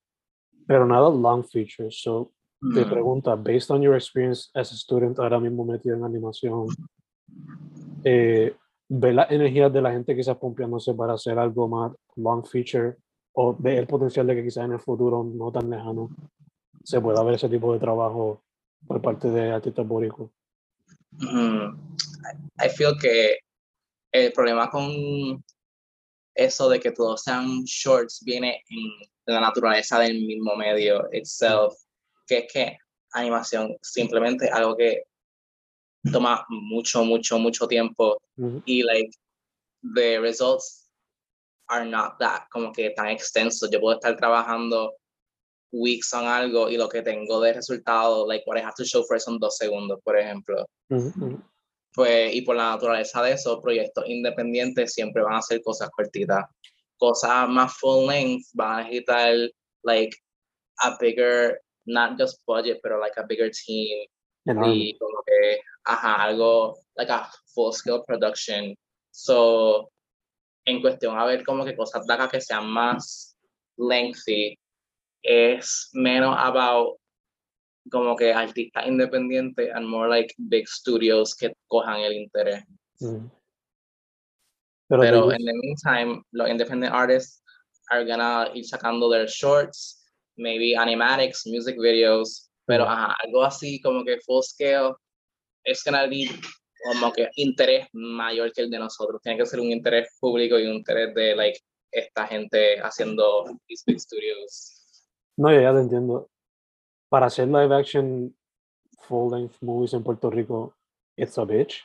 [0.67, 2.03] pero nada long features.
[2.03, 2.91] So te mm.
[2.91, 6.67] pregunta, based on your experience as a student ahora mismo metido en animación,
[8.05, 8.55] eh,
[8.89, 12.97] ve la energía de la gente quizás pompeándose para hacer algo más long feature
[13.33, 16.11] o ve el potencial de que quizás en el futuro no tan lejano
[16.85, 18.43] se pueda ver ese tipo de trabajo
[18.87, 20.31] por parte de artistas boricos.
[21.13, 21.96] Mm,
[22.59, 23.39] I feel que
[24.13, 25.43] el problema con
[26.35, 31.75] eso de que todos sean shorts viene en la naturaleza del mismo medio itself,
[32.27, 32.79] que es que
[33.13, 35.03] animación simplemente algo que
[36.13, 38.19] toma mucho, mucho, mucho tiempo
[38.65, 39.11] y like
[39.95, 40.91] the results
[41.69, 43.71] are not that como que tan extensos.
[43.71, 44.95] Yo puedo estar trabajando
[45.73, 49.03] weeks on algo y lo que tengo de resultado, like what I have to show
[49.05, 50.65] for son dos segundos, por ejemplo.
[51.97, 56.45] Pues, y por la naturaleza de esos proyectos independientes siempre van a ser cosas cortitas.
[56.99, 59.35] Cosas más full length van a necesitar,
[59.83, 60.15] like,
[60.83, 64.07] a bigger, not just budget, pero like a bigger team.
[64.45, 68.77] Y como que, ajá, algo, like a full scale production.
[69.11, 69.91] So,
[70.67, 73.39] en cuestión a ver como que cosas de acá que sean más
[73.79, 74.59] lengthy,
[75.23, 76.99] es menos about
[77.91, 82.65] como que artistas independientes and more like big studios que cojan el interés.
[83.01, 83.31] Mm.
[84.89, 87.43] Pero, Pero in the meantime, los independent artists
[87.91, 90.05] are gonna ir sacando their shorts,
[90.37, 94.95] maybe animatics, music videos, pero ajá, algo así como que full scale,
[95.65, 96.29] es gonna be
[96.85, 99.21] como que interés mayor que el de nosotros.
[99.23, 103.83] Tiene que ser un interés público y un interés de like esta gente haciendo these
[103.87, 104.73] big studios.
[105.37, 106.29] No, ya, ya te entiendo
[107.17, 108.37] para hacer live action
[109.09, 110.75] full length movies en Puerto Rico,
[111.17, 111.83] it's a bitch.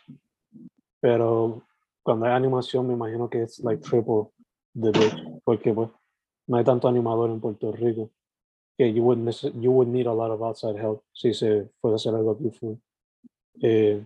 [1.00, 1.66] Pero
[2.04, 4.34] cuando hay animación, me imagino que es like triple
[4.74, 5.90] the bitch, porque pues
[6.48, 8.10] no hay tanto animador en Puerto Rico
[8.78, 9.20] que you would,
[9.62, 12.78] you would need a lot of outside help si se puede hacer algo beautiful.
[13.62, 14.04] Eh,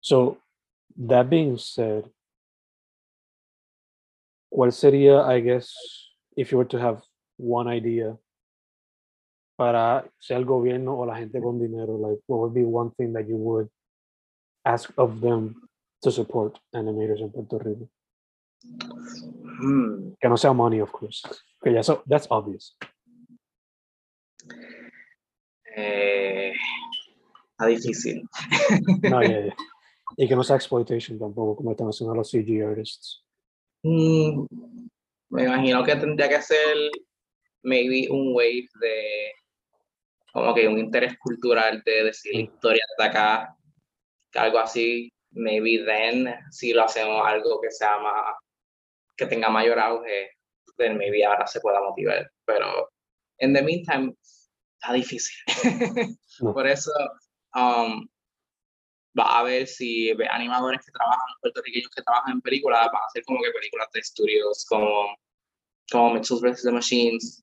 [0.00, 0.36] so,
[0.96, 2.10] that being said,
[4.50, 5.72] ¿cuál sería, I guess,
[6.36, 7.04] if you were to have
[7.36, 8.18] one idea
[9.56, 13.12] para sea el gobierno o la gente con dinero, like what would be one thing
[13.14, 13.68] that you would
[14.64, 15.54] ask of them
[16.02, 17.88] to support animators in Puerto Rico?
[19.60, 20.14] Hmm.
[20.20, 21.22] Que no sea money, of course.
[21.62, 22.76] Okay, yeah, so that's obvious.
[25.76, 26.52] Eh,
[27.52, 28.28] está difícil.
[29.02, 29.54] no, yeah, yeah.
[30.18, 33.22] Y que no sea exploitation tampoco, como están haciendo los CG artists.
[33.82, 34.46] Mm,
[35.30, 36.90] me imagino que tendría que ser
[37.62, 39.32] maybe un wave de
[40.36, 43.56] como que un interés cultural de decir la historia de acá,
[44.30, 48.34] que algo así, maybe then, si lo hacemos algo que sea más,
[49.16, 50.32] que tenga mayor auge,
[50.76, 52.90] then maybe ahora se pueda motivar, pero
[53.38, 54.14] en the meantime,
[54.78, 55.34] está difícil.
[56.40, 56.92] Por eso,
[57.54, 58.06] um,
[59.18, 63.24] va a ver si animadores que trabajan, puertorriqueños que trabajan en películas, van a hacer
[63.24, 65.16] como que películas de estudios como,
[65.90, 66.62] como Mitchell vs.
[66.62, 67.42] The Machines,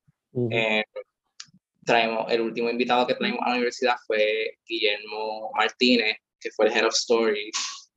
[1.86, 6.74] traemos, el último invitado que traemos a la universidad fue Guillermo Martínez, que fue el
[6.74, 7.52] head of story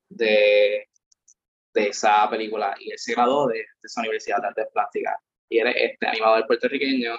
[0.08, 0.86] de,
[1.74, 5.14] de esa película, y él se graduó de, de esa Universidad de Artes Plásticas.
[5.48, 7.16] Y él es este animador puertorriqueño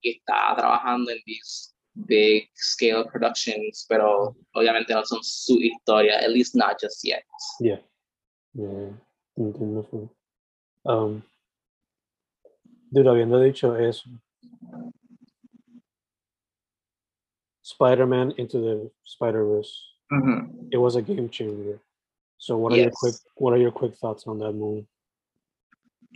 [0.00, 6.30] y está trabajando en these big scale productions, pero obviamente no son su historia, at
[6.30, 7.24] least not just yet.
[7.60, 7.80] Yeah.
[8.54, 8.92] Yeah.
[9.36, 10.10] Entiendo.
[10.84, 11.22] Um,
[12.90, 14.08] dude, habiendo dicho eso,
[17.78, 19.72] Spider-Man into the Spider-Verse,
[20.10, 20.72] Ujú.
[20.72, 21.78] it was a game changer.
[22.38, 24.86] So what are your quick what are your quick thoughts on that movie?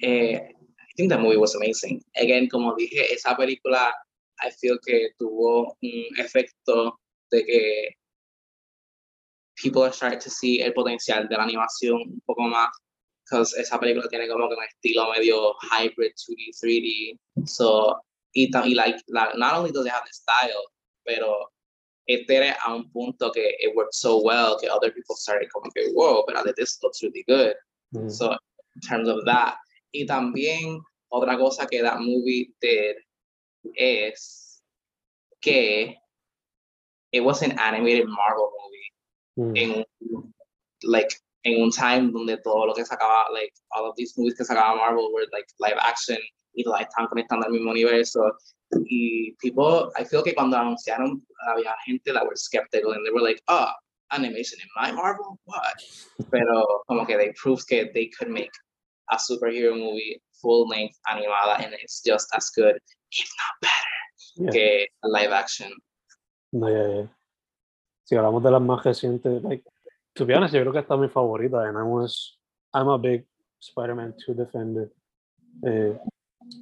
[0.02, 2.02] Eh, I think the movie was amazing.
[2.16, 3.92] Again, como dije, esa película,
[4.42, 6.98] I feel que tuvo un efecto
[7.30, 7.94] de que
[9.56, 12.70] people are starting to see el potencial de la animación un poco más,
[13.24, 17.18] because esa película tiene como que un estilo medio hybrid 2D, 3D.
[17.46, 18.00] So,
[18.34, 20.64] y, y like, la, not only does it have the style,
[21.04, 21.50] pero
[22.06, 25.70] este era a un punto que it worked so well que other people started como
[25.70, 27.54] que, whoa, but this looks really good.
[27.94, 28.32] Mm, So,
[28.74, 29.56] in terms of that.
[29.94, 30.80] Y también
[31.10, 32.96] otra cosa que that movie did
[33.76, 34.62] es
[35.42, 35.96] que
[37.12, 38.50] it was an animated Marvel
[39.36, 39.84] movie mm, en
[40.84, 41.12] like
[41.44, 44.76] en un time donde todo lo que sacaba like all of these movies que sacaba
[44.76, 46.18] Marvel were like live action
[46.54, 48.20] y like están conectando al mismo universo
[48.86, 53.22] y people I feel que cuando anunciaron había gente that were skeptical and they were
[53.22, 53.70] like oh
[54.10, 55.76] animation in my Marvel what
[56.30, 58.50] pero como que they proved que they could make
[59.10, 62.76] a superhero movie full length animada and it's just as good
[63.10, 63.96] if not better
[64.36, 64.50] yeah.
[64.50, 65.72] que live action
[66.52, 67.08] No, yeah, yeah.
[68.04, 69.64] Si hablamos de las más recientes, like,
[70.14, 72.36] to be honest, yo creo que esta es mi favorita, and I was,
[72.74, 73.24] I'm a big
[73.60, 74.92] Spider-Man 2 defender.
[75.66, 75.96] Eh,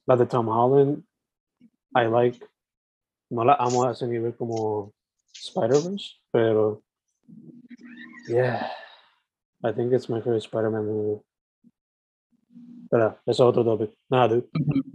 [0.06, 1.04] la de Tom Holland,
[1.94, 2.38] I like,
[3.30, 4.92] no la amo a ese nivel como
[5.34, 6.82] Spider-Verse, pero,
[8.28, 8.70] yeah,
[9.62, 11.22] I think it's my favorite Spider-Man movie.
[12.90, 13.92] Pero, eso es otro topic.
[14.10, 14.48] Nada, dude.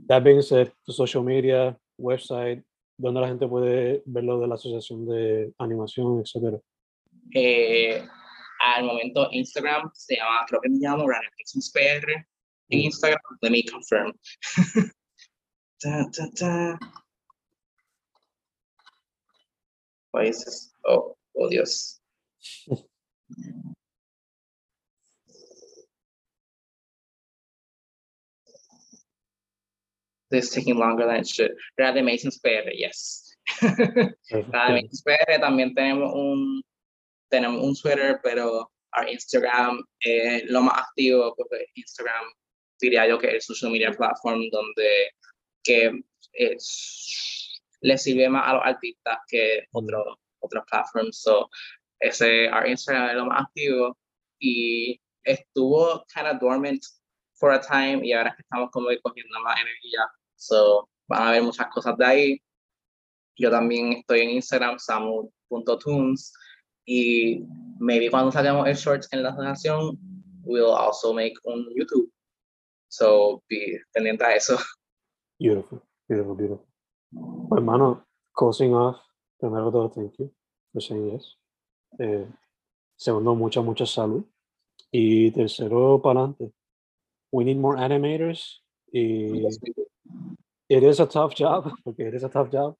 [0.07, 2.63] That being said, tu social media, website,
[2.97, 6.59] donde la gente puede ver lo de la asociación de animación, etcétera.
[7.33, 8.05] eh,
[8.59, 11.05] al momento Instagram se llama, creo que me llamo
[11.37, 12.25] Pixels PR.
[12.71, 12.85] Mm.
[12.85, 14.11] Instagram, let me confirm.
[15.81, 16.77] Ta, ta, ta.
[20.11, 20.71] Why is this?
[20.87, 21.99] Oh, oh Dios.
[30.31, 31.51] This is taking longer than it should.
[31.77, 33.35] Random Masons PR, yes.
[33.61, 34.89] Nada, en
[35.39, 36.61] también tenemos un,
[37.31, 42.25] tenemos un Twitter, pero our Instagram es lo más activo, porque Instagram
[42.79, 45.11] diría yo que el social media platform donde
[45.63, 46.03] que
[46.33, 51.17] es, le sirve más a los artistas que otros otros platforms.
[51.17, 51.49] So,
[51.99, 53.97] ese, our Instagram es lo más activo
[54.39, 56.83] y estuvo kind of dormant
[57.33, 60.01] for a time y ahora es que estamos como que cogiendo más energía.
[60.35, 62.41] So, van a ver muchas cosas de ahí.
[63.37, 66.33] Yo también estoy en Instagram, samu.tunes,
[66.85, 67.43] y
[67.79, 69.97] maybe cuando saquemos el shorts en la asociación,
[70.43, 72.09] we'll also make un YouTube.
[72.87, 74.57] So, be pendiente a eso.
[75.39, 76.65] Beautiful, beautiful, beautiful.
[77.49, 78.97] Pues, hermano, closing off,
[79.39, 80.31] primero todo, thank you
[80.71, 81.35] for saying yes.
[81.99, 82.25] Eh,
[82.97, 84.23] segundo, mucha, mucha salud.
[84.91, 86.53] Y tercero, para adelante.
[87.31, 88.61] We need more animators.
[88.93, 89.43] Y
[90.69, 92.75] it is a tough job, porque it is a tough job,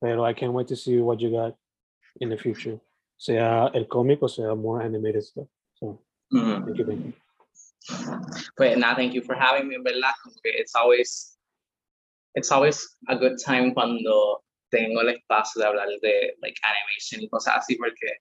[0.00, 1.56] pero I can't wait to see what you got
[2.20, 2.78] in the future.
[3.16, 5.48] Sea el cómic o sea more animated stuff.
[5.74, 6.00] So,
[6.32, 6.64] Mm.
[6.66, 7.12] thank you, thank you.
[8.56, 10.14] Pues nada, thank you for having me, en verdad.
[10.44, 11.38] It's always,
[12.34, 17.28] it's always a good time cuando tengo el espacio de hablar de like animation y
[17.28, 18.18] cosas así, porque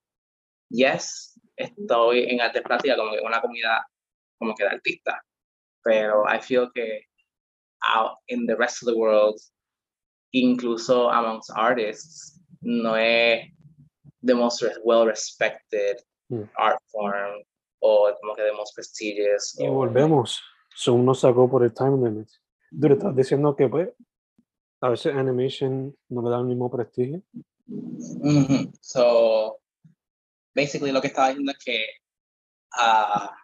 [0.69, 3.79] yes, estoy en arte plástica como que una comunidad
[4.39, 5.19] como que de artistas,
[5.83, 7.01] pero I feel que
[7.83, 9.39] out in the rest of the world,
[10.33, 13.45] incluso amongst artists, no es
[14.23, 15.97] the most well respected
[16.29, 16.49] Mm.
[16.57, 17.41] art form
[17.79, 19.55] o como que the most prestigious.
[19.59, 20.41] Y o- volvemos.
[20.75, 22.27] Zoom nos sacó por el time limit.
[22.71, 23.89] Le estás diciendo que, pues,
[24.81, 27.21] a veces animation no le da el mismo prestigio.
[27.67, 28.71] Ujú.
[28.81, 29.59] So,
[30.53, 31.85] basically lo que estaba diciendo es que,
[32.77, 33.35] ah,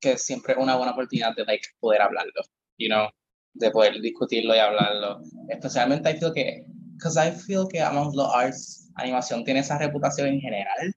[0.00, 2.42] que siempre es una buena oportunidad de like, poder hablarlo,
[2.78, 3.08] you know,
[3.54, 5.20] de poder discutirlo y hablarlo.
[5.48, 10.28] Especialmente I feel que, because I feel que among los arts, animación tiene esa reputación
[10.28, 10.93] en general,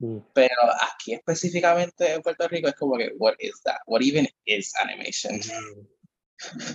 [0.00, 0.18] Mm.
[0.32, 0.54] pero
[0.92, 3.78] aquí específicamente en Puerto Rico es como que, what is that?
[3.86, 5.40] What even is animation?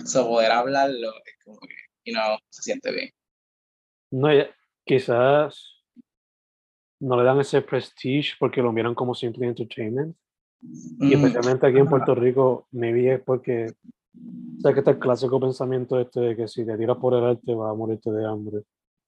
[0.04, 3.10] So, poder hablarlo es como que, you know, se siente bien.
[4.10, 4.28] No,
[4.84, 5.82] quizás
[7.00, 10.14] no le dan ese prestige porque lo miran como simple entertainment.
[10.60, 14.98] Y Mm, especialmente aquí en Puerto Rico, maybe es porque, o sea, que está el
[14.98, 18.26] clásico pensamiento este de que si te tiras por el arte vas a morirte de
[18.26, 18.62] hambre.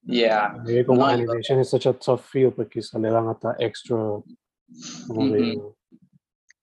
[0.06, 0.54] Yeah.
[0.64, 3.96] Maybe como No, animation es such a tough field, pues quizás le dan hasta extra,
[3.96, 5.76] que, Ujú.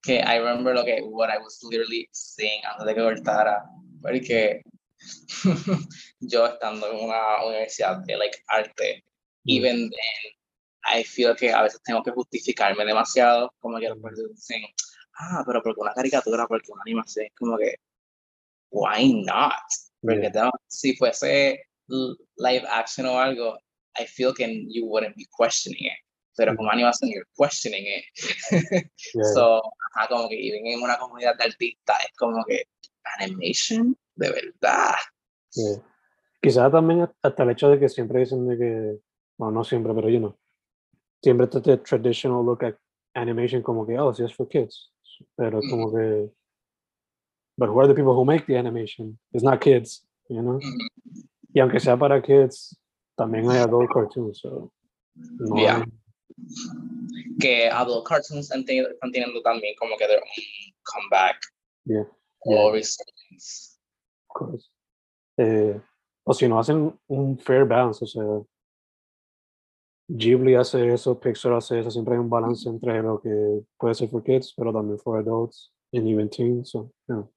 [0.04, 3.64] que I remember lo que what I was literally saying antes de que cortara
[4.02, 4.62] porque
[6.20, 9.04] yo estando en una universidad de like arte
[9.46, 10.32] even then
[10.86, 14.64] I feel que a veces tengo que justificarme demasiado como que los profesores dicen
[15.20, 17.76] ah pero porque una caricatura porque una animación es como que
[18.72, 19.54] why not
[20.02, 20.52] porque Yeah.
[20.68, 23.58] si fuese live action o algo
[24.00, 26.00] I feel que you wouldn't be questioning it
[26.36, 26.56] pero Mm.
[26.58, 28.04] como animación you're questioning it
[29.14, 29.62] yeah, So,
[29.96, 32.64] ajá, como que viven en una comunidad de artistas, es como que
[33.20, 34.96] animation, de verdad.
[35.54, 35.82] yeah.
[36.42, 39.00] Quizás también hasta el hecho de que siempre dicen de que,
[39.38, 40.36] bueno, no siempre, pero you know,
[41.22, 42.76] siempre está este traditional look at
[43.14, 44.92] animation como que, oh, it's just for kids.
[45.38, 46.32] Pero es como que,
[47.58, 49.18] but who are the people who make the animation?
[49.32, 50.58] It's not kids, you know?
[50.58, 51.28] Ujú.
[51.54, 52.80] Y aunque sea para kids,
[53.16, 54.72] también hay adult cartoons, so.
[55.16, 55.78] No Yeah.
[55.78, 61.38] hay- Que adult cartoons están teni- están teniendo también como que their own comeback
[61.86, 62.06] Yeah,
[62.46, 62.66] yeah.
[62.66, 64.70] of course.
[65.38, 65.80] Eh,
[66.26, 68.24] o si no hacen un fair balance, o sea,
[70.08, 74.10] Ghibli hace eso, Pixar hace eso, siempre hay un balance entre lo que puede ser
[74.10, 76.72] for kids, pero también for adults and even teens.
[76.72, 77.30] So, you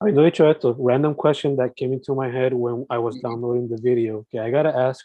[0.00, 0.06] know.
[0.06, 3.22] eh, habiendo dicho esto, random question that came into my head when I was Mhm.
[3.22, 5.04] downloading the video, que I gotta ask,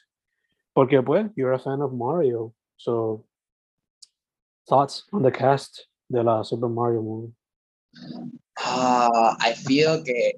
[0.76, 3.26] porque pues, you're a fan of Mario, so
[4.68, 7.34] thoughts on the cast de la Super Mario movie.
[8.58, 10.34] Ah, I feel que,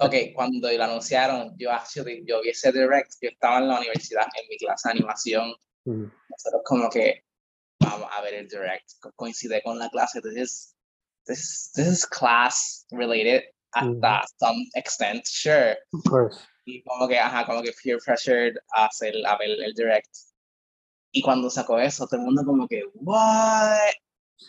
[0.00, 4.26] ok, cuando lo anunciaron, yo actually, yo vi ese direct, yo estaba en la universidad
[4.40, 5.54] en mi clase de animación,
[5.86, 7.22] Mm, nosotros como que
[7.80, 10.74] vamos a ver el direct, co- coincide con la clase, this
[11.26, 16.38] this, this is class related hasta some extent, sure, of course.
[16.66, 20.08] y como que, ajá, como que peer pressured a hacer, a ver el direct,
[21.12, 23.92] y cuando sacó eso, todo el mundo como que, what,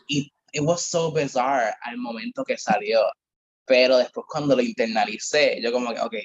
[0.07, 3.01] y it was so bizarre al momento que salió,
[3.65, 6.15] pero después cuando lo internalicé, yo como que, ok,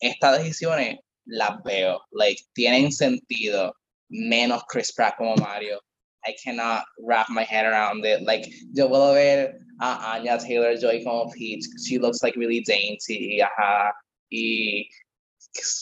[0.00, 3.74] estas decisiones las veo, like, tienen sentido,
[4.08, 5.80] menos Chris Pratt como Mario.
[6.26, 8.22] I cannot wrap my head around it.
[8.22, 11.64] Like, yo puedo ver a Anya Taylor-Joy como Peach.
[11.86, 13.92] She looks like really dainty, ajá.
[14.30, 14.88] Y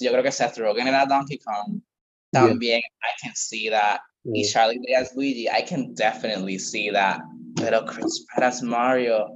[0.01, 1.83] yo creo que Seth Rogen era Donkey Kong.
[2.33, 2.79] Yeah.
[2.79, 4.01] I can see that.
[4.25, 7.21] Y Charlie Day as Luigi, I can definitely see that.
[7.57, 9.29] Pero Chris Pratt as Mario,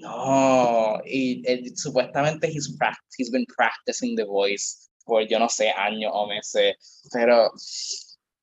[0.00, 1.00] no.
[1.04, 2.74] Y él, supuestamente he's,
[3.16, 6.76] he's been practicing the voice por yo no sé, años o meses.
[7.12, 7.50] Pero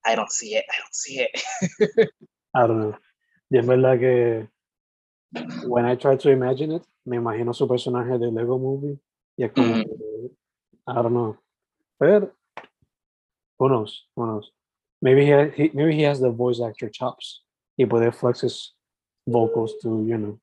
[0.05, 2.09] I don't see it, I don't see it.
[2.55, 2.97] I don't know.
[3.49, 4.47] Y es verdad que
[5.67, 8.97] when I try to imagine it, me imagino su personaje de Lego Movie
[9.37, 9.83] y es como, Ujú.
[9.83, 10.31] que,
[10.87, 11.37] I don't know.
[11.99, 12.31] Pero,
[13.57, 14.51] who knows, who knows.
[15.01, 17.43] Maybe he, he maybe he has the voice actor chops
[17.77, 18.73] y puede flex his
[19.27, 20.39] vocals to, you know,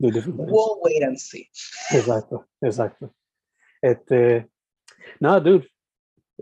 [0.00, 0.50] do different things.
[0.50, 1.48] We'll wait and see.
[1.92, 3.10] Exacto, exacto.
[3.82, 4.48] Este,
[5.20, 5.68] nada, dude.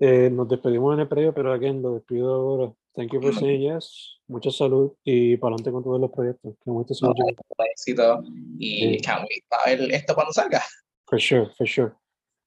[0.00, 2.72] Eh, nos despedimos en el previo, pero again, lo despido ahora.
[2.96, 4.12] Thank you for saying yes.
[4.28, 6.54] Mucha salud y para adelante con todos los proyectos.
[6.64, 7.64] Can't wait to see what you do.
[7.74, 8.22] Éxito.
[8.58, 10.62] Y can't wait para ver esto cuando salga.
[11.06, 11.92] For sure, for sure.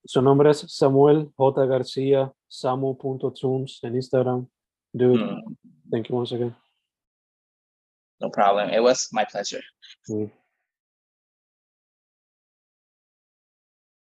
[0.06, 1.66] Su nombre es Samuel J.
[1.66, 4.48] García, samu.tunes en Instagram.
[4.92, 5.56] Dude, Mm,
[5.90, 6.54] thank you once again.
[8.20, 8.70] no problem.
[8.70, 9.62] It was my pleasure.